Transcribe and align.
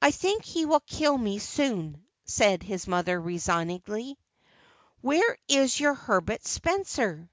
"I 0.00 0.10
think 0.10 0.42
he 0.42 0.64
will 0.64 0.80
kill 0.80 1.18
me 1.18 1.38
soon," 1.38 2.02
said 2.24 2.62
his 2.62 2.86
mother 2.86 3.20
resignedly. 3.20 4.18
"Where 5.02 5.36
is 5.48 5.78
your 5.78 5.92
Herbert 5.92 6.46
Spencer?" 6.46 7.28